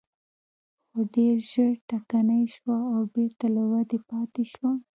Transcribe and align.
خو 0.89 0.99
ډېر 1.15 1.35
ژر 1.51 1.73
ټکنۍ 1.89 2.43
شوه 2.55 2.77
او 2.93 3.01
بېرته 3.15 3.45
له 3.55 3.63
ودې 3.71 3.99
پاتې 4.09 4.43
شوه. 4.53 4.71